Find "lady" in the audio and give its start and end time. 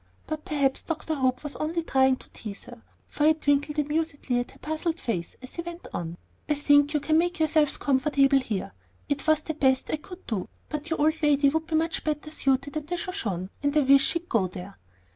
11.21-11.49